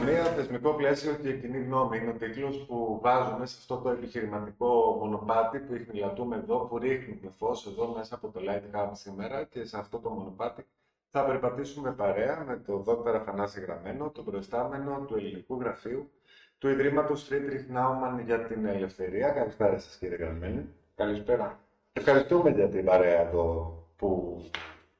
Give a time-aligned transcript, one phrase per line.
[0.00, 4.96] Καινοτομία, θεσμικό πλαίσιο και κοινή γνώμη είναι ο τίτλος που βάζουμε σε αυτό το επιχειρηματικό
[5.00, 9.64] μονοπάτι που ειχνηλατούμε εδώ, που ρίχνουμε φως εδώ μέσα από το Light Hub σήμερα και
[9.64, 10.66] σε αυτό το μονοπάτι
[11.10, 13.08] θα περπατήσουμε παρέα με τον Δ.
[13.14, 16.10] Αφανάση Γραμμένο, τον προϊστάμενο του Ελληνικού Γραφείου
[16.58, 19.28] του Ιδρύματος Friedrich Naumann για την Ελευθερία.
[19.30, 20.68] Καλησπέρα σας, κύριε Γραμμένη.
[20.94, 21.58] Καλησπέρα.
[21.92, 24.40] Ευχαριστούμε για την παρέα εδώ που,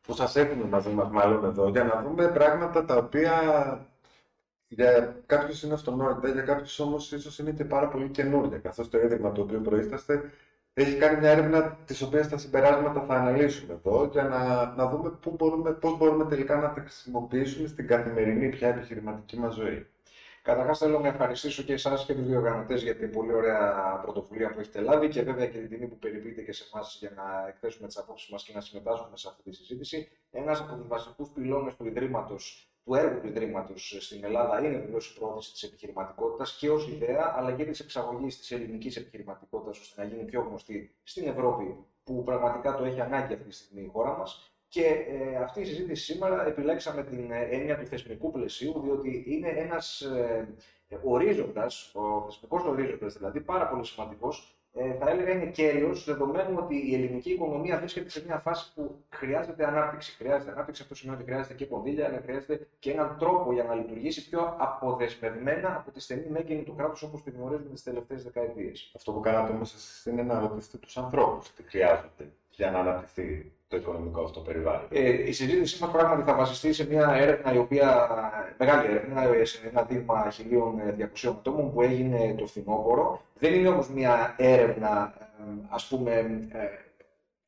[0.06, 3.32] που σας έχουμε μαζί μας μάλλον εδώ για να δούμε πράγματα τα οποία
[4.72, 8.58] για κάποιους είναι αυτονόητα, για κάποιους όμως ίσως είναι και πάρα πολύ καινούργια.
[8.58, 10.30] Καθώς το ίδρυμα το οποίο προείσταστε
[10.74, 15.10] έχει κάνει μια έρευνα της οποίας τα συμπεράσματα θα αναλύσουμε εδώ για να, να δούμε
[15.10, 19.86] πού μπορούμε, πώς μπορούμε τελικά να τα χρησιμοποιήσουμε στην καθημερινή πια επιχειρηματική μας ζωή.
[20.42, 24.60] Καταρχάς, θέλω να ευχαριστήσω και εσάς και τους διοργανωτέ για την πολύ ωραία πρωτοβουλία που
[24.60, 27.86] έχετε λάβει και βέβαια και την τιμή που περιποιείτε και σε εμάς για να εκθέσουμε
[27.86, 30.08] τις απόψεις μας και να συμμετάσχουμε σε αυτή τη συζήτηση.
[30.30, 34.98] Ένας από τους βασικούς πυλώνες του Ιδρύματος, του έργου του Ιδρύματος στην Ελλάδα, είναι βεβαίω
[34.98, 40.02] η πρόθεσης της επιχειρηματικότητας και ως ιδέα, αλλά και της εξαγωγής της ελληνικής επιχειρηματικότητας, ώστε
[40.02, 43.90] να γίνει πιο γνωστή στην Ευρώπη, που πραγματικά το έχει ανάγκη αυτή τη στιγμή η
[43.92, 44.52] χώρα μας.
[44.68, 49.48] Και ε, αυτή η συζήτηση σήμερα επιλέξαμε την ε, έννοια του θεσμικού πλαισίου, διότι είναι
[49.48, 50.48] ένας ε,
[51.02, 56.90] ορίζοντας, ο θεσμικός ορίζοντας δηλαδή, πάρα πολύ σημαντικός, ε, θα έλεγα είναι κέριος, δεδομένου ότι
[56.90, 60.12] η ελληνική οικονομία βρίσκεται σε μια φάση που χρειάζεται ανάπτυξη.
[60.16, 63.74] Χρειάζεται ανάπτυξη, αυτό σημαίνει ότι χρειάζεται και κονδύλια, αλλά χρειάζεται και έναν τρόπο για να
[63.74, 68.92] λειτουργήσει πιο αποδεσμευμένα από τη στενή μέγενη του κράτους όπως τη γνωρίζουμε τις τελευταίες δεκαετίες.
[68.96, 73.76] Αυτό που κάνατε όμως είναι να ρωτήσετε τους ανθρώπους τι χρειάζεται για να αναπτυχθεί το
[73.76, 74.86] οικονομικό αυτό περιβάλλον.
[74.90, 78.08] Ε, η συζήτησή μα πράγματι θα βασιστεί σε μια έρευνα η οποία,
[78.58, 80.32] μεγάλη έρευνα, σε ένα δείγμα
[81.24, 83.20] 1.200 ατόμων που έγινε το φθινόπωρο.
[83.38, 85.14] Δεν είναι όμως μια έρευνα,
[85.68, 86.12] ας πούμε,
[86.52, 86.64] ε,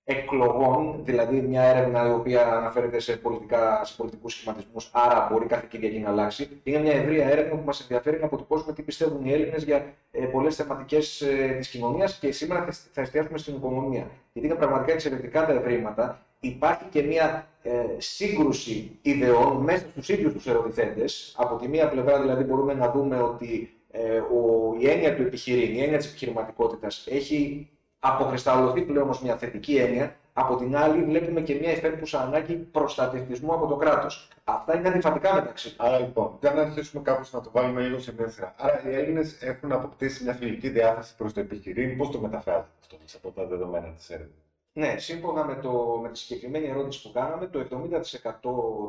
[0.04, 5.66] εκλογών, δηλαδή μια έρευνα η οποία αναφέρεται σε, πολιτικά, σε πολιτικούς σχηματισμούς, άρα μπορεί κάθε
[5.70, 6.60] Κυριακή να αλλάξει.
[6.62, 10.24] Είναι μια ευρεία έρευνα που μας ενδιαφέρει να αποτυπώσουμε τι πιστεύουν οι Έλληνες για ε,
[10.24, 14.10] πολλές θεματικές ε, της κοινωνίας και σήμερα θα εστιάσουμε στην οικονομία.
[14.32, 16.26] Γιατί είναι πραγματικά εξαιρετικά τα ευρήματα.
[16.40, 21.34] Υπάρχει και μια ε, σύγκρουση ιδεών μέσα στους ίδιους τους ερωτηθέντες.
[21.38, 25.74] Από τη μία πλευρά δηλαδή μπορούμε να δούμε ότι ε, ο, η έννοια του επιχειρήν,
[25.74, 27.70] η έννοια της επιχειρηματικότητας έχει
[28.04, 30.16] αποκρισταλωθεί πλέον ως μια θετική έννοια.
[30.32, 34.28] Από την άλλη, βλέπουμε και μια υφέρπουσα ανάγκη προστατευτισμού από το κράτος.
[34.44, 35.78] Αυτά είναι αντιφατικά μεταξύ τους.
[35.78, 38.54] Άρα λοιπόν, για να αρχίσουμε κάπως να το βάλουμε λίγο σε μια σειρά.
[38.58, 41.96] Άρα οι Έλληνες έχουν αποκτήσει μια φιλική διάθεση προς το επιχειρήν.
[41.96, 42.68] Πώς το μεταφράζετε
[43.04, 47.12] αυτό από τα δεδομένα της έρευνας; Ναι, σύμφωνα με, το, με τη συγκεκριμένη ερώτηση που
[47.12, 48.40] κάναμε, το 70%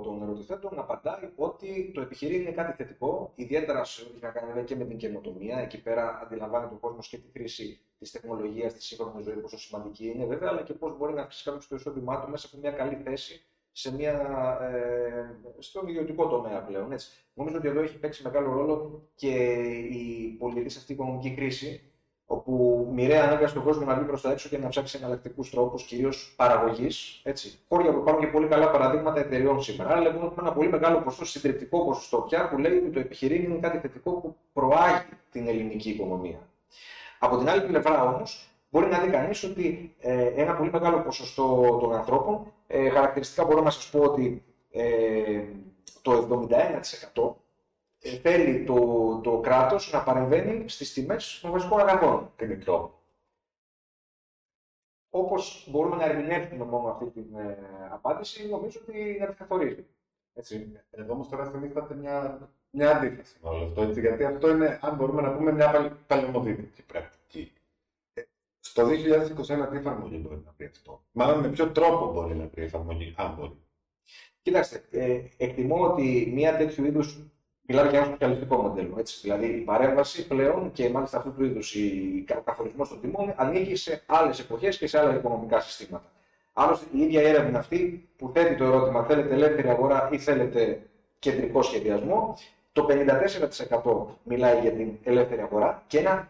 [0.03, 4.75] των ερωτηθέντων απαντάει ότι το επιχειρήν είναι κάτι θετικό, ιδιαίτερα σε ό,τι να κάνει και
[4.75, 5.57] με την καινοτομία.
[5.57, 10.07] Εκεί πέρα αντιλαμβάνεται ο κόσμος και τη χρήση της τεχνολογίας στη σύγχρονης ζωής, πόσο σημαντική
[10.07, 12.71] είναι βέβαια, αλλά και πώς μπορεί να αυξήσει κάποιος το εισόδημά του μέσα από μια
[12.71, 14.11] καλή θέση σε μια,
[14.61, 16.91] ε, στον ιδιωτικό τομέα πλέον.
[16.91, 17.09] Έτσι.
[17.33, 19.33] Νομίζω ότι εδώ έχει παίξει μεγάλο ρόλο και
[19.91, 21.92] η πολιτική αυτή οικονομική κρίση,
[22.33, 25.83] όπου μοιραία ανάγκασε τον κόσμο να βγει προς τα έξω και να ψάξει εναλλακτικούς τρόπους,
[25.83, 27.21] κυρίως παραγωγής.
[27.69, 29.89] Χώρια που υπάρχουν και πολύ καλά παραδείγματα εταιριών σήμερα.
[29.89, 33.43] Άρα λοιπόν έχουμε ένα πολύ μεγάλο ποσοστό, συντριπτικό ποσοστό πια, που λέει ότι το επιχειρήν
[33.43, 36.39] είναι κάτι θετικό που προάγει την ελληνική οικονομία.
[37.19, 41.77] Από την άλλη πλευρά όμως, μπορεί να δει κανείς ότι ε, ένα πολύ μεγάλο ποσοστό
[41.81, 45.43] των ανθρώπων, ε, χαρακτηριστικά μπορώ να σας πω ότι ε,
[46.01, 46.79] το 71% ε,
[48.09, 52.91] θέλει το, το κράτος να παρεμβαίνει στις τιμές των βασικών αγαθών κινητρών.
[55.09, 57.57] Όπως μπορούμε να ερμηνεύσουμε μόνο αυτή την ε,
[57.91, 59.85] απάντηση, νομίζω ότι να τη καθορίζει.
[60.33, 60.79] Έτσι.
[60.91, 63.81] Εδώ όμως τώρα θυμήθατε μια, μια αντίθεση με όλο αυτό.
[63.81, 67.53] Έτσι, γιατί αυτό είναι, αν μπορούμε να πούμε, μια παλαιομοδίτικη πρακτική.
[68.13, 68.21] Ε,
[68.59, 72.61] στο 2021 τι εφαρμογή μπορεί να πει αυτό; Μάλλον με ποιο τρόπο μπορεί να πει
[72.61, 73.57] εφαρμογή, αν μπορεί;
[74.41, 77.23] Κοιτάξτε, ε, εκτιμώ ότι μια τέτοιου είδους
[77.67, 78.95] Μιλάμε για ένα σοσιαλιστικό μοντέλο.
[78.99, 79.19] Έτσι.
[79.21, 81.75] Δηλαδή η παρέμβαση πλέον και μάλιστα αυτού του είδους
[82.37, 86.11] ο καθορισμός των τιμών ανήκει σε άλλες εποχές και σε άλλα οικονομικά συστήματα.
[86.53, 90.81] Άλλωστε η ίδια έρευνα αυτή που θέτει το ερώτημα θέλετε ελεύθερη αγορά ή θέλετε
[91.19, 92.37] κεντρικό σχεδιασμό,
[92.71, 96.29] το 54% μιλάει για την ελεύθερη αγορά και ένα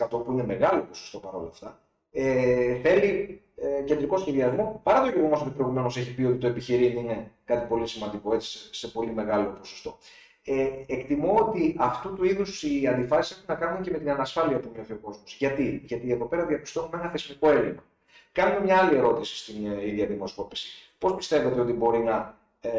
[0.00, 1.78] 40% που είναι μεγάλο ποσοστό παρόλα αυτά
[2.12, 6.96] ε, θέλει ε, κεντρικό σχεδιασμό παρά το γεγονός ότι προηγουμένως έχει πει ότι το επιχειρήν
[6.96, 9.98] είναι κάτι πολύ σημαντικό έτσι, σε πολύ μεγάλο ποσοστό
[10.44, 14.60] ε, εκτιμώ ότι αυτού του είδους οι αντιφάσεις έχουν να κάνουν και με την ανασφάλεια
[14.60, 15.34] που νιώθει ο κόσμος.
[15.38, 17.84] Γιατί; Γιατί εδώ πέρα διαπιστώνουμε ένα θεσμικό έλλειμμα.
[18.32, 20.68] Κάνουμε μια άλλη ερώτηση στην ε, ίδια δημοσκόπηση.
[20.98, 22.70] Πώς πιστεύετε ότι μπορεί να ε,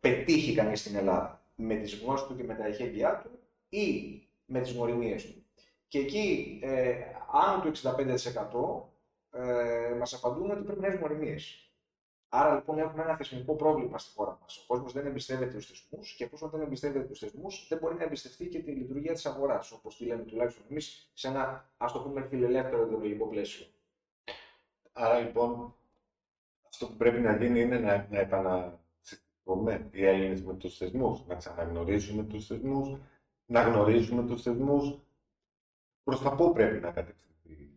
[0.00, 3.30] πετύχει κανείς στην Ελλάδα, με τις γνώσεις του και με τα εχέγγυά του
[3.68, 5.44] ή με τις γνωριμίες του;
[5.88, 6.94] Και εκεί, ε,
[7.32, 11.71] άνω του 65% ε, μας απαντούν ότι πρέπει να έχει γνωριμίες.
[12.34, 14.56] Άρα λοιπόν έχουμε ένα θεσμικό πρόβλημα στη χώρα μας.
[14.58, 18.04] Ο κόσμος δεν εμπιστεύεται του θεσμούς και εφόσον δεν εμπιστεύεται του θεσμούς, δεν μπορεί να
[18.04, 22.00] εμπιστευτεί και τη λειτουργία της αγοράς, όπως τη λέμε τουλάχιστον εμείς, σε ένα ας το
[22.00, 23.66] πούμε φιλελεύθερο ιδεολογικό πλαίσιο.
[24.92, 25.74] Άρα λοιπόν,
[26.68, 31.34] αυτό που πρέπει να γίνει είναι να, να επανασυστηθούμε οι Έλληνες με τους θεσμούς, να
[31.34, 32.98] ξαναγνωρίσουμε τους θεσμούς,
[33.46, 34.98] να γνωρίζουμε τους θεσμούς.
[36.04, 37.70] Προς τα πού πρέπει να κατευθυνθεί;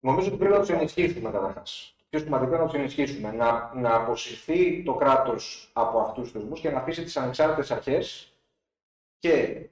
[0.00, 3.32] Νομίζω ότι πρέπει να τους ενισχύσουμε καταρχάς πιο σημαντικό είναι να τους ενισχύσουμε.
[3.32, 8.32] Να, να αποσυρθεί το κράτος από αυτούς τους θεσμούς και να αφήσει τις ανεξάρτητες αρχές
[9.18, 9.66] και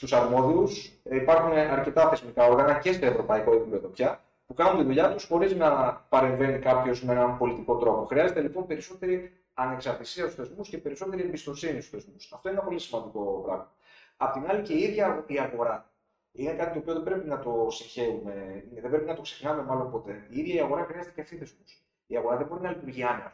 [0.00, 0.92] τους αρμόδιους.
[1.10, 5.54] Υπάρχουν αρκετά θεσμικά όργανα και στο ευρωπαϊκό επίπεδο πια που κάνουν τη δουλειά τους χωρίς
[5.54, 8.04] να παρεμβαίνει κάποιος με έναν πολιτικό τρόπο.
[8.04, 12.32] Χρειάζεται λοιπόν περισσότερη ανεξαρτησία στους θεσμούς και περισσότερη εμπιστοσύνη στους θεσμούς.
[12.32, 13.72] Αυτό είναι ένα πολύ σημαντικό πράγμα.
[14.16, 15.90] Απ' την άλλη και η ίδια η αγορά
[16.32, 19.90] είναι κάτι το οποίο δεν πρέπει να το συγχαίουμε, δεν πρέπει να το ξεχνάμε μάλλον
[19.90, 20.26] ποτέ.
[20.28, 21.64] Η ίδια η αγορά χρειάζεται και αυτή θεσμού.
[22.10, 23.32] Η αγορά δεν μπορεί να λειτουργεί άνετα.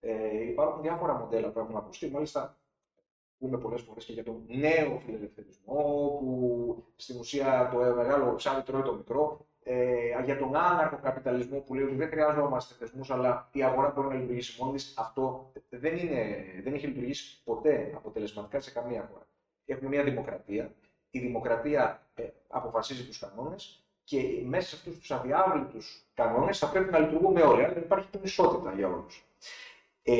[0.00, 2.10] Ε, υπάρχουν διάφορα μοντέλα που έχουν ακουστεί.
[2.10, 2.58] Μάλιστα,
[3.38, 5.74] πούμε πολλές φορές και για τον νέο φιλελευθερισμό,
[6.20, 9.46] που στην ουσία το μεγάλο ψάρι τρώει το μικρό.
[9.62, 14.08] Ε, για τον άναρχο καπιταλισμό που λέει ότι δεν χρειάζομαστε θεσμούς, αλλά η αγορά μπορεί
[14.08, 14.94] να λειτουργήσει μόνη της.
[14.96, 19.26] Αυτό δεν, είναι, δεν έχει λειτουργήσει ποτέ αποτελεσματικά σε καμία χώρα.
[19.64, 20.74] Έχουμε μια δημοκρατία.
[21.10, 26.90] Η δημοκρατία ε, αποφασίζει τους κανόνες και μέσα σε αυτούς τους αδιάβλητους κανόνες θα πρέπει
[26.90, 27.64] να λειτουργούμε όλοι.
[27.64, 29.24] Αλλά δεν υπάρχει ισότητα για όλους.
[30.02, 30.14] Ε,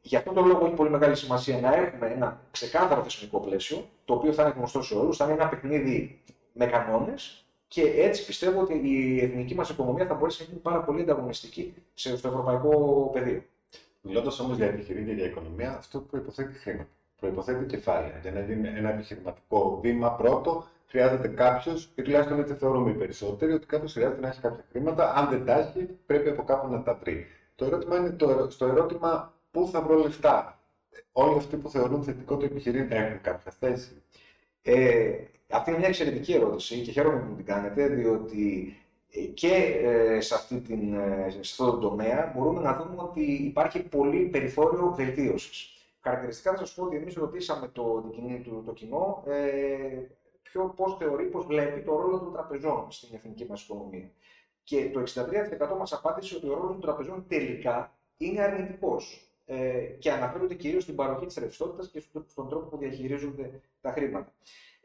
[0.00, 4.14] γι' αυτόν τον λόγο έχει πολύ μεγάλη σημασία να έχουμε ένα ξεκάθαρο θεσμικό πλαίσιο, το
[4.14, 6.20] οποίο θα είναι γνωστό σε όλους, θα είναι ένα παιχνίδι
[6.52, 10.82] με κανόνες και έτσι πιστεύω ότι η εθνική μας οικονομία θα μπορέσει να γίνει πάρα
[10.82, 13.42] πολύ ανταγωνιστική στο ευρωπαϊκό πεδίο.
[14.00, 16.88] Μιλώντας όμως για επιχειρήν για οικονομία, αυτό προποθέτει χρήματα.
[17.20, 18.18] Προποθέτει κεφάλαια.
[18.22, 23.52] Για να γίνει ένα επιχειρηματικό βήμα πρώτο, χρειάζεται κάποιος, και τουλάχιστον έτσι θεωρούμε οι περισσότεροι,
[23.52, 25.14] ότι κάποιος χρειάζεται να έχει κάποια χρήματα.
[25.14, 27.26] Αν δεν τα έχει, πρέπει από κάπου να τα βρει.
[27.54, 30.60] Το ερώτημα είναι το, στο ερώτημα πού θα βρω λεφτά.
[31.12, 34.02] Όλοι αυτοί που θεωρούν θετικό το επιχειρήν έχουν κάποια θέση.
[34.62, 35.10] Ε,
[35.50, 38.76] αυτή είναι μια εξαιρετική ερώτηση και χαίρομαι που την κάνετε, διότι
[39.10, 43.22] ε, και ε, σε, αυτή την, ε, σε αυτό το τομέα μπορούμε να δούμε ότι
[43.22, 45.72] υπάρχει πολύ περιθώριο βελτίωσης.
[46.00, 47.82] Χαρακτηριστικά θα σας πω ότι εμείς ρωτήσαμε το,
[48.44, 49.36] το, το κοινό ε,
[50.50, 54.10] ποιο, πώς θεωρεί, πώς βλέπει το ρόλο των τραπεζών στην εθνική μας οικονομία.
[54.62, 59.22] Και το 63% μας απάντησε ότι ο ρόλος των τραπεζών τελικά είναι αρνητικός.
[59.50, 64.32] Ε, και αναφέρονται κυρίως στην παροχή της ρευστότητας και στον τρόπο που διαχειρίζονται τα χρήματα.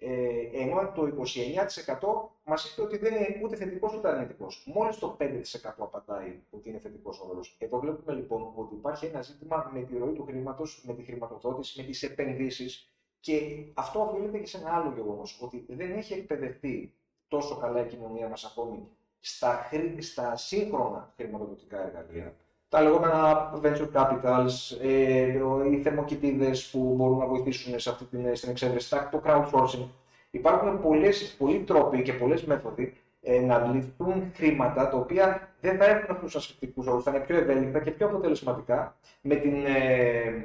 [0.05, 4.63] Ε, ενώ το 29% μας είπε ότι δεν είναι ούτε θετικός ούτε αρνητικός.
[4.73, 7.55] Μόλις το 5% απαντάει ότι είναι θετικός ο ρόλος.
[7.59, 11.81] Εδώ βλέπουμε λοιπόν ότι υπάρχει ένα ζήτημα με τη ροή του χρήματος, με τη χρηματοδότηση,
[11.81, 12.92] με τις επενδύσεις
[13.23, 16.93] και αυτό οφείλεται και σε ένα άλλο γεγονός, ότι δεν έχει εκπαιδευτεί
[17.27, 18.87] τόσο καλά η κοινωνία μας ακόμη
[19.19, 22.33] στα, στα σύγχρονα χρηματοδοτικά εργαλεία.
[22.69, 25.39] Τα λεγόμενα venture capitals, ε,
[25.71, 29.87] οι θερμοκοιτίδες που μπορούν να βοηθήσουν σε αυτή την, στην εξέβρεση, το crowdsourcing.
[30.31, 35.85] Υπάρχουν πολλές, πολλοί τρόποι και πολλές μέθοδοι ε, να ληφθούν χρήματα τα οποία δεν θα
[35.85, 40.43] έχουν αυτού του ασφυκτικούς όρους, θα είναι πιο ευέλικτα και πιο αποτελεσματικά με την, ε,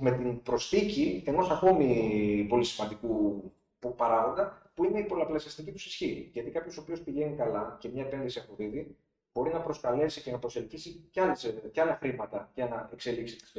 [0.00, 3.42] με την προσθήκη ενός ακόμη πολύ σημαντικού
[3.96, 6.30] παράγοντα που είναι η πολλαπλασιαστική τους ισχύ.
[6.32, 8.96] Γιατί κάποιος ο οποίος πηγαίνει καλά και μια επένδυση αποδίδει,
[9.32, 13.54] μπορεί να προσκαλέσει και να προσελκύσει και, άλλες, και άλλα χρήματα για να εξελίξει τις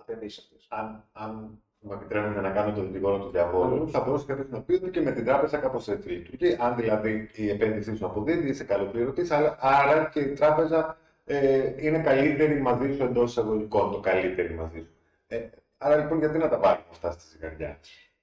[0.00, 0.66] επενδύσεις αυτές.
[0.68, 4.74] Αν, αν μου επιτρέπετε να κάνω το δικηγόρο του διαβόλου, θα μπορούσε κάποιος να πει
[4.74, 6.56] ότι και με την τράπεζα κάπως έτσι λειτουργεί.
[6.60, 9.22] Αν δηλαδή η επένδυσή σου αποδίδει, είσαι καλοπληρωτή,
[9.58, 14.99] άρα και η τράπεζα ε, είναι καλύτερη μαζί σου εντός εισαγωγικών, το καλύτερη μαζί σου.
[15.32, 17.78] Ε, άρα λοιπόν, γιατί να τα βάλουμε αυτά στη ζυγαριά;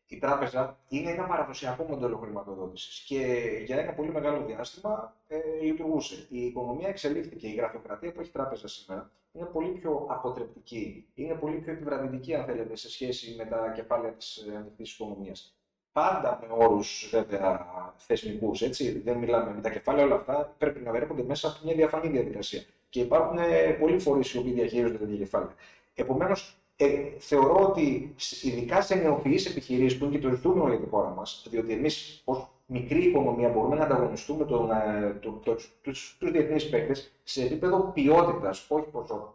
[0.08, 3.22] Η τράπεζα είναι ένα παραδοσιακό μοντέλο χρηματοδότησης και
[3.66, 6.26] για ένα πολύ μεγάλο διάστημα ε, λειτουργούσε.
[6.30, 7.48] Η οικονομία εξελίχθηκε.
[7.48, 12.46] Η γραφειοκρατία που έχει τράπεζα σήμερα είναι πολύ πιο αποτρεπτική, είναι πολύ πιο επιβραδυτική, αν
[12.46, 15.58] θέλετε, σε σχέση με τα κεφάλαια της ανοιχτής οικονομίας.
[15.92, 19.00] Πάντα με όρους βέβαια θεσμικούς, έτσι.
[19.00, 22.64] Δεν μιλάμε με τα κεφάλαια, όλα αυτά πρέπει να βερέπονται μέσα από μια διαφανή διαδικασία.
[22.90, 23.38] Και υπάρχουν
[23.80, 25.56] πολλοί φορείς οι οποίοι διαχειρίζονται τέτοια κεφάλαια.
[25.96, 30.90] Επομένως, ε, θεωρώ ότι ειδικά σε νεοφυεί επιχειρήσεις που είναι και το ζητούμενο για τη
[30.90, 36.18] χώρα μας, διότι εμείς ως μικρή οικονομία μπορούμε να ανταγωνιστούμε τον, ε, το, το, τους,
[36.20, 39.34] τους διεθνείς παίκτες σε επίπεδο ποιότητας, όχι ποσότητα.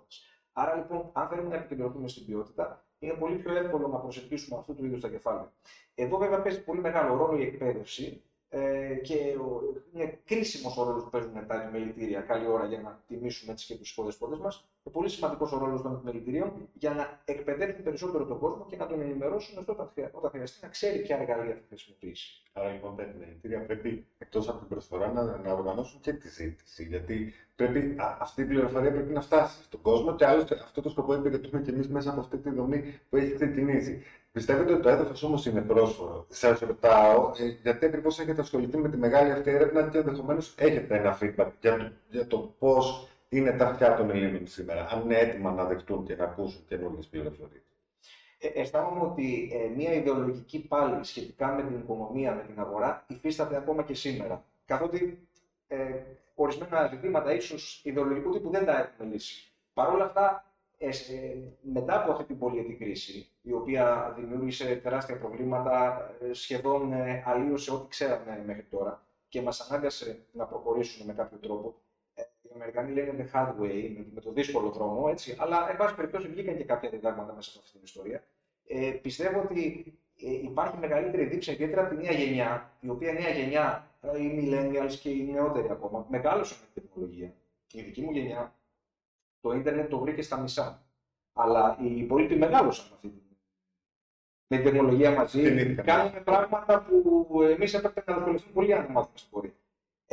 [0.52, 4.74] Άρα λοιπόν, αν θέλουμε να επικεντρωθούμε στην ποιότητα, είναι πολύ πιο εύκολο να προσεγγίσουμε αυτού
[4.74, 5.52] του είδους τα κεφάλαια.
[5.94, 9.14] Εδώ βέβαια παίζει πολύ μεγάλο ρόλο η εκπαίδευση ε, και
[9.92, 13.74] είναι κρίσιμος ο ρόλος που παίζουν τα επιμελητήρια καλή ώρα για να τιμήσουμε έτσι και
[13.74, 14.66] του υποδεσπότε μας.
[14.82, 18.86] Και πολύ σημαντικός ο ρόλος των επιμελητηρίων για να εκπαιδεύσουν περισσότερο τον κόσμο και να
[18.86, 22.42] τον ενημερώσουν όταν, όταν χρειαστεί να ξέρει ποια εργαλεία θα χρησιμοποιήσει.
[22.52, 26.28] Άρα λοιπόν τα επιμελητήρια πρέπει εκ εκτός από την προσφορά να, να οργανώσουν και τη
[26.28, 26.84] ζήτηση.
[26.84, 30.88] Γιατί πρέπει, α, αυτή η πληροφορία πρέπει να φτάσει στον κόσμο και άλλωστε αυτό το
[30.88, 34.02] σκοπό υπηρετούμε και εμείς μέσα από αυτή τη δομή που έχει ξεκινήσει.
[34.32, 38.88] Πιστεύετε ότι το έδαφος όμως είναι πρόσφορο; Σας ρωτάω, ε, γιατί ακριβώς έχετε ασχοληθεί με
[38.88, 43.52] τη μεγάλη αυτή έρευνα και ενδεχομένως έχετε ένα feedback για το, για το πώς είναι
[43.52, 47.62] τα αυτιά των Ελλήνων σήμερα, αν είναι έτοιμα να δεχτούν και να ακούσουν καινούργιες πληροφορίες.
[48.38, 53.56] Ε, αισθάνομαι ότι ε, μια ιδεολογική πάλι σχετικά με την οικονομία, με την αγορά, υφίσταται
[53.56, 54.44] ακόμα και σήμερα.
[54.66, 55.28] Καθότι
[55.68, 55.76] ε,
[56.34, 59.52] ορισμένα ζητήματα ίσως ιδεολογικού τύπου δεν τα έχουμε λύσει.
[59.74, 60.44] Παρ' όλα αυτά,
[60.78, 60.88] ε,
[61.60, 67.72] μετά από αυτή την πολυετή κρίση, η οποία δημιούργησε τεράστια προβλήματα, ε, σχεδόν ε, αλλίωσε
[67.72, 71.91] ό,τι ξέραμε μέχρι τώρα και μας ανάγκασε να προχωρήσουμε με κάποιο τρόπο, οι
[72.54, 76.56] Αμερικανοί λένε the hard way, με, το δύσκολο δρόμο, έτσι, αλλά εν πάση περιπτώσει βγήκαν
[76.56, 78.24] και κάποια διδάγματα μέσα από αυτή την ιστορία.
[78.66, 79.84] Ε, πιστεύω ότι
[80.16, 84.92] ε, υπάρχει μεγαλύτερη δίψα ιδιαίτερα από τη νέα γενιά, η οποία νέα γενιά, οι millennials
[85.00, 87.34] και οι νεότεροι ακόμα, μεγάλωσαν με την τεχνολογία.
[87.72, 88.54] Η δική μου γενιά
[89.40, 90.82] το ίντερνετ το βρήκε στα μισά.
[91.32, 93.22] Αλλά οι υπόλοιποι μεγάλωσαν με αυτή την
[94.46, 95.74] με την τεχνολογία μαζί.
[95.74, 99.52] Κάνουμε πράγματα που εμείς έπρεπε να ασχοληθούμε πολύ αν μάθουμε στην πορεία.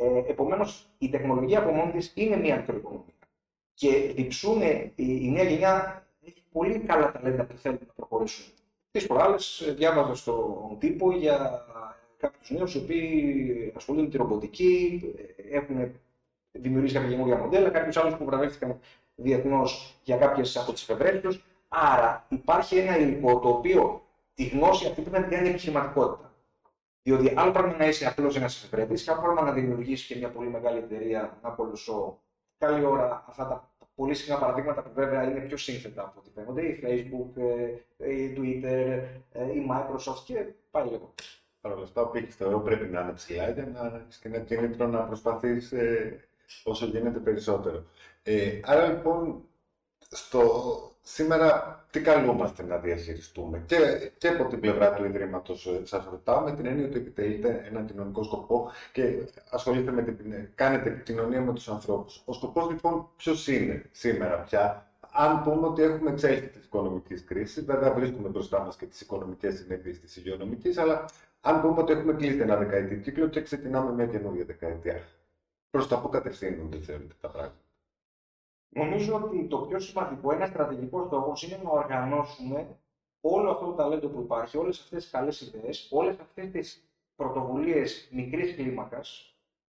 [0.01, 3.13] Ε, Επομένως, η τεχνολογία από μόνη της είναι μια μικροοικονομία.
[3.73, 4.61] Και διψούν
[4.95, 8.45] η, νέα γενιά έχει πολύ καλά ταλέντα που θέλουν να προχωρήσουν.
[8.91, 11.65] Τις προάλλες ε, διάβαζα στον τύπο για
[12.17, 15.01] κάποιους νέους οι οποίοι ασχολούνται με τη ρομποτική,
[15.37, 15.91] ε, έχουν
[16.51, 18.79] δημιουργήσει κάποια καινούργια μοντέλα, κάποιους άλλους που βραβεύτηκαν
[19.15, 21.41] διεθνώς για κάποιες από τις εφευρέσει του.
[21.67, 24.03] Άρα υπάρχει ένα υλικό το οποίο
[24.33, 26.33] τη γνώση αυτή πρέπει να την κάνει επιχειρηματικότητα.
[27.09, 30.29] Διότι άλλο πράγμα να είσαι απλώ ένας εφευρέτη, και άλλο πράγμα να δημιουργήσεις και μια
[30.29, 32.21] πολύ μεγάλη εταιρεία, ένα κολοσσό.
[32.57, 36.61] Καλή ώρα αυτά τα πολύ συχνά παραδείγματα που βέβαια είναι πιο σύνθετα από ό,τι φαίνονται,
[36.61, 37.41] η Facebook,
[37.97, 41.13] ε, η Twitter, ε, η Microsoft και πάλι λίγο.
[41.61, 44.39] Παρ' όλα αυτά, ο πύχη θεωρώ πρέπει να είναι ψηλά για να έχεις και ένα
[44.39, 46.19] κίνητρο να προσπαθείς ε,
[46.63, 47.83] όσο γίνεται περισσότερο.
[48.23, 49.43] Ε, άρα λοιπόν,
[50.09, 50.41] στο,
[51.13, 56.41] σήμερα τι καλούμαστε να διαχειριστούμε; Και, και από την πλευρά του Ιδρύματος ε, σας ρωτάω
[56.41, 59.17] με την έννοια ότι επιτελείτε έναν κοινωνικό σκοπό και
[59.49, 62.21] ασχολείστε με την, κάνετε επικοινωνία με τους ανθρώπους.
[62.25, 67.65] Ο σκοπός λοιπόν ποιος είναι σήμερα πια; Αν πούμε ότι έχουμε εξέλθει της οικονομικής κρίσης,
[67.65, 71.05] βέβαια βρίσκουμε μπροστά μας και τις οικονομικές συνέπειες της υγειονομικής, αλλά
[71.41, 75.01] αν πούμε ότι έχουμε κλείσει ένα δεκαετή κύκλο και ξεκινάμε μια καινούργια δεκαετία.
[75.69, 77.68] Προς τα πού κατευθύνονται, θεωρείτε τα πράγματα;
[78.69, 82.77] Νομίζω ότι το πιο σημαντικό, ένα στρατηγικό στόχος είναι να οργανώσουμε
[83.21, 88.09] όλο αυτό το ταλέντο που υπάρχει, όλες αυτές τις καλές ιδέες, όλες αυτές τις πρωτοβουλίες
[88.11, 89.35] μικρής κλίμακας,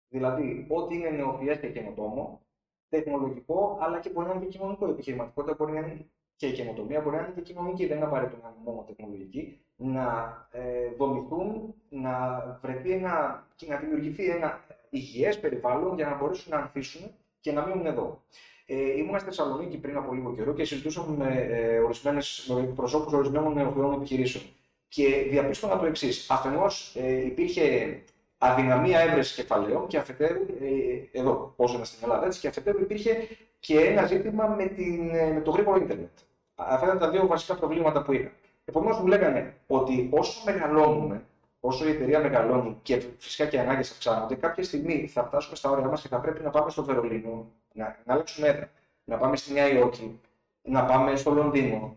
[0.08, 2.42] δηλαδή ό,τι είναι νεοφιέ και καινοτόμο,
[2.90, 4.88] τεχνολογικό, αλλά και μπορεί να είναι και κοινωνικό.
[4.88, 8.06] Η επιχειρηματικότητα μπορεί να είναι και η καινοτομία μπορεί να είναι και κοινωνική, δεν είναι
[8.06, 10.08] απαραίτητο να είναι μόνο τεχνολογική, να
[10.52, 17.12] ε, δομηθούν, να βρεθεί ένα, να δημιουργηθεί ένα υγιές περιβάλλον για να μπορέσουν να ανθίσουν
[17.42, 18.24] και να μείνουν εδώ.
[18.66, 23.14] Ε, ήμουν στη Θεσσαλονίκη πριν από λίγο καιρό και συζητούσαμε με, ε, ορισμένες, με προσώπους
[23.14, 24.44] ορισμένων νεοφυών επιχειρήσεων.
[24.88, 26.30] Και διαπίστωνα το εξής.
[26.30, 27.98] Αφενός ε, υπήρχε
[28.38, 33.28] αδυναμία έβρεσης κεφαλαίων και αφετέρου, ε, εδώ, όσο είναι στην Ελλάδα, έτσι, και αφετέρου υπήρχε
[33.60, 36.18] και ένα ζήτημα με, την, ε, με το γρήγορο ίντερνετ.
[36.56, 38.32] Αυτά ήταν τα δύο βασικά προβλήματα που είχα.
[38.66, 41.26] Επομένως, μου λέγανε ότι όσο μεγαλώνουμε,
[41.62, 45.70] όσο η εταιρεία μεγαλώνει και φυσικά και οι ανάγκες αυξάνονται, κάποια στιγμή θα φτάσουμε στα
[45.70, 48.70] όρια μας και θα πρέπει να πάμε στο Βερολίνο, να, να αλλάξουμε έδρα,
[49.04, 50.20] να πάμε στη Νέα Υόρκη,
[50.62, 51.96] να πάμε στο Λονδίνο.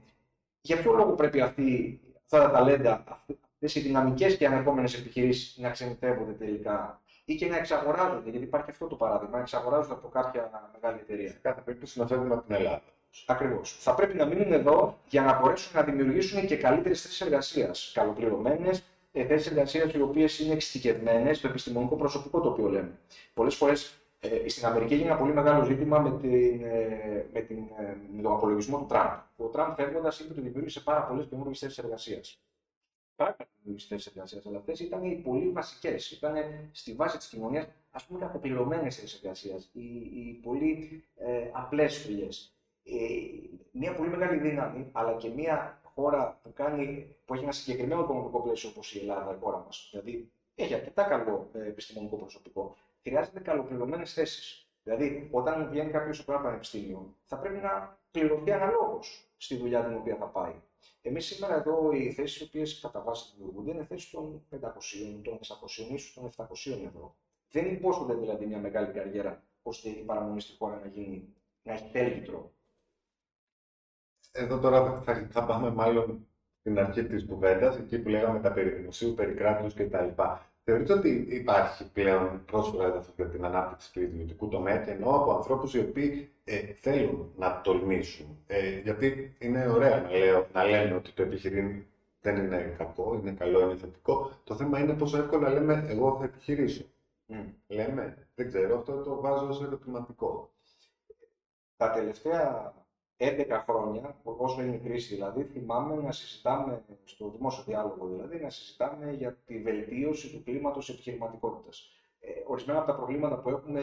[0.60, 5.70] Για ποιο λόγο πρέπει αυτή, αυτά τα ταλέντα, αυτές οι δυναμικές και ανερχόμενες επιχειρήσεις να
[5.70, 10.70] ξενιτεύονται τελικά ή και να εξαγοράζονται, γιατί υπάρχει αυτό το παράδειγμα, να εξαγοράζονται από κάποια
[10.72, 11.28] μεγάλη εταιρεία.
[11.28, 12.82] Σε κάθε περίπτωση να φεύγουν από την Ελλάδα.
[13.26, 13.76] Ακριβώς.
[13.80, 18.78] Θα πρέπει να μείνουν εδώ για να μπορέσουν να δημιουργήσουν και καλύτερες θέσεις εργασίας, καλοπληρωμένες,
[18.78, 18.82] ε,
[19.22, 22.98] θέσεις εργασίας οι οποίες είναι εξειδικευμένες στο επιστημονικό προσωπικό το οποίο λέμε.
[23.34, 27.58] Πολλές φορές ε, στην Αμερική έγινε ένα πολύ μεγάλο ζήτημα με, την, ε, με, την,
[27.78, 29.18] ε, με τον απολογισμό του Τραμπ.
[29.36, 32.38] Ο Τραμπ φεύγοντας είπε ότι δημιούργησε πάρα πολλές καινούργιες θέσεις εργασίας.
[33.16, 36.10] Πράγματι δημιούργησε θέσεις εργασίας, αλλά αυτές ήταν οι πολύ βασικές.
[36.10, 36.34] Ήταν
[36.72, 42.54] στη βάση της κοινωνίας, ας πούμε, κακοπληρωμένε θέσεις εργασίας, οι, οι πολύ ε, απλές δουλειές.
[42.84, 42.92] Ε,
[43.70, 48.40] μια πολύ μεγάλη δύναμη, αλλά και μια χώρα που, κάνει, που έχει ένα συγκεκριμένο οικονομικό
[48.40, 53.40] πλαίσιο όπως η Ελλάδα, η χώρα μας, δηλαδή έχει αρκετά καλό ε, επιστημονικό προσωπικό, χρειάζεται
[53.40, 54.68] καλοπληρωμένες θέσεις.
[54.82, 59.96] Δηλαδή, όταν βγαίνει κάποιος από ένα πανεπιστήμιο, θα πρέπει να πληρωθεί αναλόγως στη δουλειά την
[59.96, 60.54] οποία θα πάει.
[61.02, 64.56] Εμείς σήμερα εδώ οι θέσεις οι οποίες κατά βάση δημιουργούνται είναι θέσεις των 500,
[65.22, 67.16] των 600, ίσως των 700 ευρώ.
[67.50, 71.90] Δεν υπόσχονται δηλαδή μια μεγάλη καριέρα ώστε η παραμονή στη χώρα να γίνει, να έχει
[71.92, 72.52] τέλγητρο
[74.36, 76.26] εδώ τώρα θα, θα πάμε μάλλον
[76.60, 80.22] στην αρχή της κουβέντας, εκεί που λέγαμε τα περί δημοσίου, περί κράτους κτλ.
[80.64, 85.32] Θεωρείτε ότι υπάρχει πλέον πρόσφορα έδαφος για την ανάπτυξη του ιδιωτικού τομέα και εννοώ από
[85.32, 88.38] ανθρώπους οι οποίοι ε, θέλουν να τολμήσουν.
[88.46, 91.84] Ε, γιατί είναι ωραία να, λέω, να λένε ότι το επιχειρήν
[92.20, 94.30] δεν είναι κακό, είναι καλό, είναι θετικό.
[94.44, 96.84] Το θέμα είναι πόσο εύκολα λέμε εγώ θα επιχειρήσω.
[97.28, 97.52] Mm.
[97.66, 100.50] Λέμε, δεν ξέρω, αυτό το βάζω ως ερωτηματικό.
[101.76, 102.74] Τα τελευταία
[103.16, 108.50] 11 χρόνια, όσο είναι η κρίση δηλαδή, θυμάμαι να συζητάμε, στο δημόσιο διάλογο δηλαδή, να
[108.50, 111.88] συζητάμε για τη βελτίωση του κλίματος επιχειρηματικότητας.
[112.20, 113.80] Ε, ορισμένα από τα προβλήματα που έχουμε,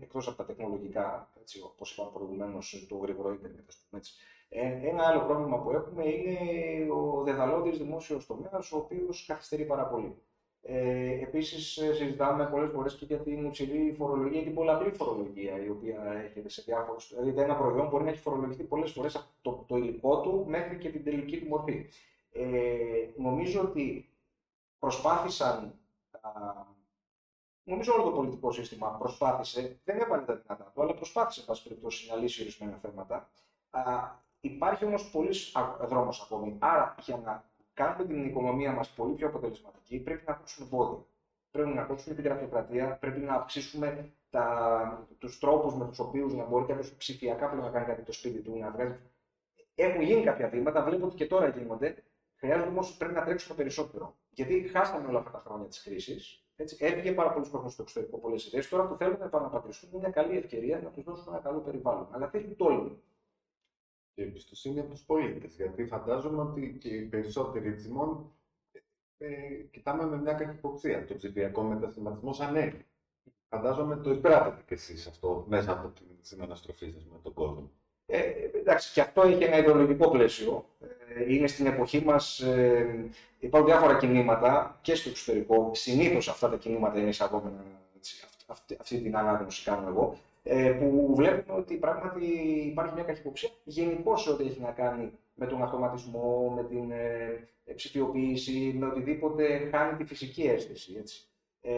[0.00, 4.12] εκτός από τα τεχνολογικά, έτσι, όπως είπαμε προηγουμένως, το γρήγορο ίντερνετ, έτσι,
[4.48, 6.38] ε, ένα άλλο πρόβλημα που έχουμε είναι
[6.90, 10.22] ο δεδαλώδης δημόσιος τομέας, ο οποίος καθυστερεί πάρα πολύ.
[10.66, 15.68] Ε, Επίσης, συζητάμε πολλές φορές και για την υψηλή φορολογία ή την πολλαπλή φορολογία, η
[15.68, 17.14] οποία έχετε σε διάφορους.
[17.18, 20.78] Δηλαδή, ένα προϊόν μπορεί να έχει φορολογηθεί πολλές φορές από το, το υλικό του μέχρι
[20.78, 21.86] και την τελική του μορφή.
[22.32, 22.44] Ε,
[23.16, 24.08] νομίζω ότι
[24.78, 25.78] προσπάθησαν.
[26.20, 26.30] Α,
[27.64, 31.62] νομίζω όλο το πολιτικό σύστημα προσπάθησε, δεν έβαλε τα δυνατά του, αλλά προσπάθησε, εν πάση
[31.62, 33.28] περιπτώσει, να λύσει ορισμένα θέματα.
[33.70, 33.82] Α,
[34.40, 35.34] υπάρχει όμως πολλή
[35.80, 36.56] δρόμος ακόμη.
[36.58, 37.44] Άρα, για να
[37.74, 41.04] κάνουμε την οικονομία μας πολύ πιο αποτελεσματική, πρέπει να ακούσουμε εμπόδια.
[41.50, 44.12] Πρέπει να ακούσουμε την γραφειοκρατία, πρέπει να αυξήσουμε
[45.18, 48.40] τους τρόπους με τους οποίους να μπορεί κάποιος ψηφιακά πλέον να κάνει κάτι το σπίτι
[48.40, 48.98] του, να βγάζει.
[49.74, 52.02] Έχουν γίνει κάποια βήματα, βλέπω ότι και τώρα γίνονται.
[52.36, 54.16] Χρειάζεται όμως πρέπει να τρέξουμε περισσότερο.
[54.30, 56.44] Γιατί χάσαμε όλα αυτά τα χρόνια της κρίσης.
[56.78, 58.68] Έφυγε πάρα πολλοί κόσμος στο εξωτερικό, πολλές ιδέες.
[58.68, 62.08] Τώρα που θέλουν να επαναπατριστούν, είναι μια καλή ευκαιρία να τους δώσουμε ένα καλό περιβάλλον.
[62.10, 63.02] Αλλά θέλει τόλμη
[64.14, 65.54] και εμπιστοσύνη από τους πολίτες.
[65.54, 68.32] Γιατί φαντάζομαι ότι και οι περισσότεροι τσιμών
[69.18, 69.28] ε,
[69.70, 72.86] κοιτάμε με μια καχυποψία το ψηφιακό μετασχηματισμό σαν έννοια.
[73.48, 77.70] Φαντάζομαι το εισπράτετε κι εσείς αυτό μέσα από την συναναστροφή σας με τον κόσμο.
[78.06, 78.20] Ε,
[78.54, 80.64] εντάξει, και αυτό έχει ένα ιδεολογικό πλαίσιο.
[81.14, 82.40] Ε, είναι στην εποχή μας.
[82.40, 85.70] Ε, υπάρχουν διάφορα κινήματα και στο εξωτερικό.
[85.74, 87.64] Συνήθως αυτά τα κινήματα είναι εισαγόμενα.
[88.46, 90.18] Αυτή, αυτή την ανάγνωση κάνω εγώ.
[90.46, 92.24] Ε, που βλέπουμε ότι πράγματι
[92.66, 97.48] υπάρχει μια καχυποψία γενικώ σε ό,τι έχει να κάνει με τον αυτοματισμό, με την ε,
[97.74, 100.94] ψηφιοποίηση, με οτιδήποτε χάνει τη φυσική αίσθηση.
[100.98, 101.28] Έτσι.
[101.60, 101.72] Ε,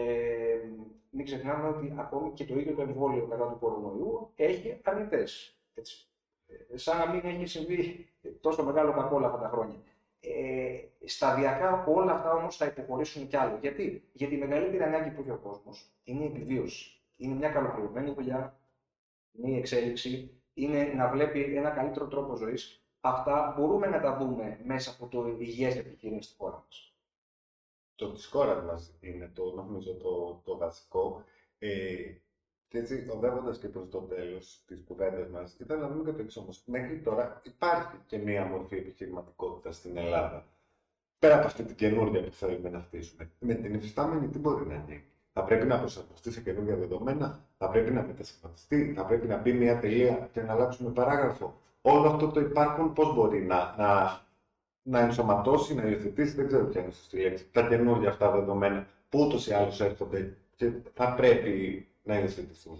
[1.09, 5.57] μην ξεχνάμε ότι ακόμη και το ίδιο το εμβόλιο κατά του κορονοϊού έχει αρνητές.
[5.73, 8.09] Ε, σαν να μην έχει συμβεί
[8.41, 9.77] τόσο μεγάλο κακό όλα αυτά τα χρόνια.
[10.19, 13.57] Ε, σταδιακά όλα αυτά όμως θα υποχωρήσουν κι άλλο.
[13.61, 18.13] Γιατί; Γιατί η μεγαλύτερη ανάγκη που έχει ο κόσμος είναι η επιβίωση είναι μια καλοπληρωμένη
[18.13, 18.59] δουλειά,
[19.31, 22.81] είναι η εξέλιξη, είναι να βλέπει ένα καλύτερο τρόπο ζωής.
[23.01, 26.93] Αυτά μπορούμε να τα δούμε μέσα από το υγιές επιχείρημα στη χώρα μας.
[27.95, 31.23] Το της χώρας μας είναι το, νομίζω, το, το βασικό.
[31.59, 32.13] Ε,
[32.67, 36.21] και έτσι, οδεύοντας και προς το τέλος της κουβέντας μας, ήθελα να δούμε και το
[36.21, 36.63] εξής όμως.
[36.65, 40.45] Μέχρι τώρα υπάρχει και μία μορφή επιχειρηματικότητα στην Ελλάδα.
[41.19, 43.31] Πέρα από αυτή την καινούργια που θέλουμε να χτίσουμε.
[43.39, 45.03] Με την υφιστάμενη τι μπορεί να γίνει;
[45.37, 49.53] Θα πρέπει να προσαρμοστεί σε καινούργια δεδομένα, θα πρέπει να μετασχηματιστεί, θα πρέπει να μπει
[49.53, 51.61] μια τελεία και να αλλάξουμε παράγραφο.
[51.81, 54.21] Όλο αυτό το υπάρχον πώς μπορεί να, να,
[54.81, 58.87] να ενσωματώσει, να υιοθετήσει, δεν ξέρω ποια είναι η σωστή λέξη, τα καινούργια αυτά δεδομένα
[59.09, 62.79] που ούτως ή άλλως έρχονται και θα πρέπει να υιοθετηθούν.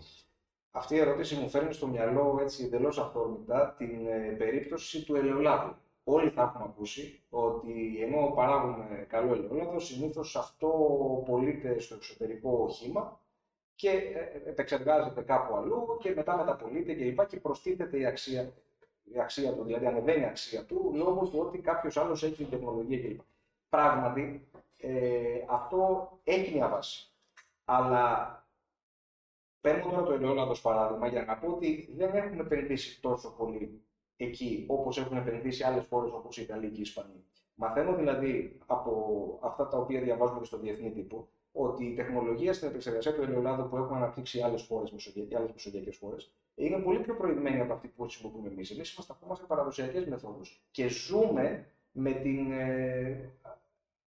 [0.72, 5.76] Αυτή η ερώτηση μου φέρνει στο μυαλό έτσι εντελώς αυθόρμητα την ε, περίπτωση του ελαιολάδου
[6.10, 10.70] όλοι θα έχουμε ακούσει ότι ενώ παράγουμε καλό ελαιόλαδο, συνήθως αυτό
[11.26, 13.20] πωλείται στο εξωτερικό οχήμα
[13.76, 18.54] και ε, επεξεργάζεται κάπου αλλού και μετά μεταπολείται και λοιπά και προστίθεται η αξία,
[19.04, 22.50] η αξία του, δηλαδή ανεβαίνει η αξία του λόγω του ότι κάποιος άλλος έχει την
[22.50, 23.20] τεχνολογία κλπ.
[23.70, 27.12] Πράγματι, ε, αυτό έχει μια βάση.
[27.66, 28.36] Αλλά
[29.62, 33.82] παίρνω τώρα το ελαιόλαδος παράδειγμα για να πω ότι δεν έχουμε επενδύσει τόσο πολύ
[34.18, 37.24] εκεί, όπως έχουν επενδύσει άλλες χώρες όπως η Ιταλία και η Ισπανία.
[37.56, 38.92] Μαθαίνω δηλαδή από
[39.42, 43.70] αυτά τα οποία διαβάζουμε και στο διεθνή τύπο, ότι η τεχνολογία στην επεξεργασία του ελαιολάδου
[43.70, 47.88] που έχουν αναπτύξει άλλες χώρες και άλλες μεσογειακές χώρες είναι πολύ πιο προηγμένη από αυτή
[47.88, 48.72] που χρησιμοποιούμε εμείς.
[48.72, 53.30] Εμείς είμαστε ακόμα σε παραδοσιακές μεθόδους και ζούμε με την ε,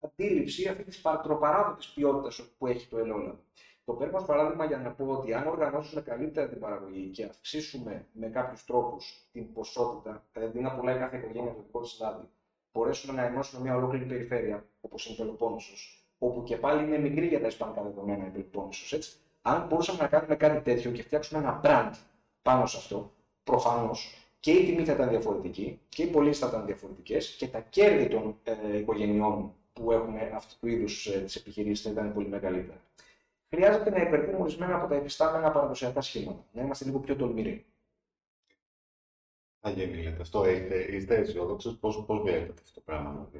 [0.00, 3.38] αντίληψη αυτή της πατροπαράδοτη ποιότητας που έχει το ελαιόλαδο.
[3.88, 8.06] Το παίρνω ως παράδειγμα για να πω ότι αν οργανώσουμε καλύτερα την παραγωγή και αυξήσουμε
[8.12, 12.28] με κάποιους τρόπους την ποσότητα, δηλαδή να πουλάει κάθε οικογένεια το δικό της λάδι,
[12.72, 15.72] μπορέσουμε να ενώσουμε μια ολόκληρη περιφέρεια, όπως είναι το Πελοπόννησο,
[16.18, 19.12] όπου και πάλι είναι μικρή για τα ισπανικά δεδομένα η Πελοπόννησο, έτσι.
[19.42, 21.92] Αν μπορούσαμε να κάνουμε κάτι τέτοιο και φτιάξουμε ένα brand
[22.42, 23.12] πάνω σε αυτό,
[23.44, 27.60] προφανώς και η τιμή θα ήταν διαφορετική και οι πωλήσει θα ήταν διαφορετικές και τα
[27.60, 32.28] κέρδη των ε, οικογενειών που έχουν αυτού του είδους ε, τις επιχειρήσεις θα ήταν πολύ
[32.28, 32.80] μεγαλύτερα
[33.48, 36.44] χρειάζεται να υπερβούμε ορισμένα από τα εφιστάμενα παραδοσιακά σχήματα.
[36.52, 37.66] Να είμαστε λίγο πιο τολμηροί.
[39.60, 40.20] Θα γίνει, λέτε.
[40.20, 41.78] Αυτό είστε, είστε αισιόδοξο.
[41.78, 43.30] Πώς βλέπετε αυτό το πράγμα,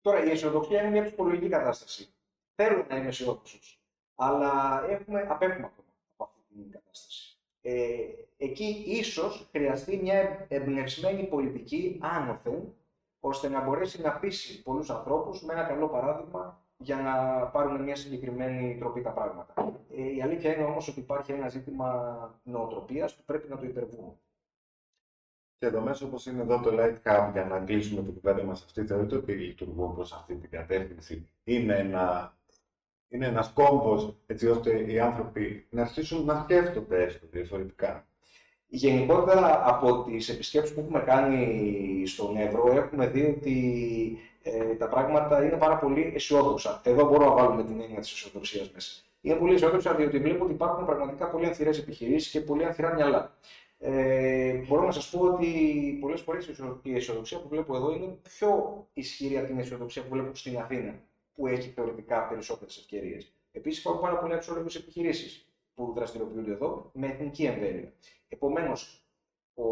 [0.00, 2.08] Τώρα, η αισιοδοξία είναι μια ψυχολογική κατάσταση.
[2.54, 3.82] Θέλω να είμαι αισιόδοξος.
[4.14, 7.38] Αλλά έχουμε, απέχουμε ακόμα από αυτή την κατάσταση.
[7.60, 7.96] Ε,
[8.36, 12.74] εκεί ίσως χρειαστεί μια εμπνευσμένη πολιτική άνωθεν,
[13.20, 17.96] ώστε να μπορέσει να πείσει πολλούς ανθρώπους με ένα καλό παράδειγμα για να πάρουν μια
[17.96, 19.54] συγκεκριμένη τροπή τα πράγματα.
[19.96, 24.12] Ε, η αλήθεια είναι όμως ότι υπάρχει ένα ζήτημα νοοτροπίας που πρέπει να το υπερβούμε.
[25.58, 28.62] Και εδώ μέσα, όπως είναι εδώ το Light Hub, για να κλείσουμε την κουβέντα μας
[28.64, 32.36] αυτή, θεωρείτε ότι λειτουργούν προς αυτή την κατεύθυνση; Είναι ένα
[33.08, 38.07] είναι ένας κόμβος έτσι ώστε οι άνθρωποι να αρχίσουν να σκέφτονται έστω διαφορετικά;
[38.68, 45.44] Γενικότερα από τις επισκέψεις που έχουμε κάνει στον Εύρο έχουμε δει ότι ε, τα πράγματα
[45.44, 46.80] είναι πάρα πολύ αισιόδοξα.
[46.84, 49.02] Εδώ μπορούμε να βάλουμε την έννοια της αισιοδοξίας μέσα.
[49.20, 53.36] Είναι πολύ αισιόδοξα διότι βλέπω ότι υπάρχουν πραγματικά πολύ ανθυρές επιχειρήσεις και πολύ ανθυρά μυαλά.
[53.78, 55.46] Ε, μπορώ να σας πω ότι
[56.00, 56.50] πολλές φορές
[56.82, 60.94] η αισιοδοξία που βλέπω εδώ είναι πιο ισχυρή από την αισιοδοξία που βλέπω στην Αθήνα
[61.34, 63.32] που έχει θεωρητικά περισσότερες ευκαιρίες.
[63.52, 67.92] Επίσης, υπάρχουν πάρα πολλές αξιόλογες επιχειρήσεις που δραστηριοποιούνται εδώ με εθνική εμβέλεια.
[68.28, 69.02] Επομένως,
[69.54, 69.64] ο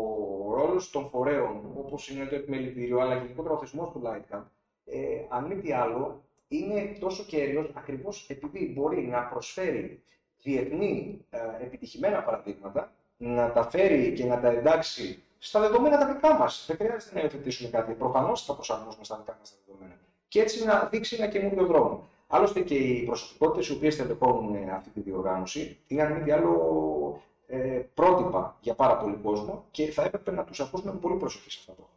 [0.54, 4.42] ρόλος των φορέων, όπως είναι το επιμελητήριο, αλλά και γενικότερα ο θεσμός του Lightcamp,
[4.84, 10.02] ε, αν μη τι άλλο, είναι τόσο κέριος ακριβώς επειδή μπορεί να προσφέρει
[10.42, 16.34] διεθνή ε, επιτυχημένα παραδείγματα, να τα φέρει και να τα εντάξει στα δεδομένα τα δικά
[16.34, 16.64] μας.
[16.66, 17.92] Δεν χρειάζεται να υιοθετήσουμε κάτι.
[17.92, 22.08] Προφανώς θα προσαρμόσουμε στα δικά μας τα δεδομένα και έτσι να δείξει ένα καινούριο δρόμο.
[22.26, 27.22] Άλλωστε και οι προσωπικότητες οι οποίες τελεχώνουν αυτή τη διοργάνωση είναι αν μη τι άλλο
[27.46, 31.50] ε, πρότυπα για πάρα πολύ κόσμο και θα έπρεπε να τους ακούσουμε με πολύ προσοχή
[31.50, 31.88] σε αυτό το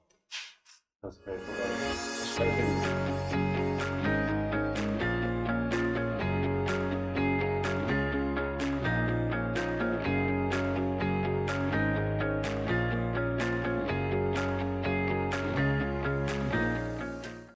[1.00, 3.09] Σας ευχαριστώ.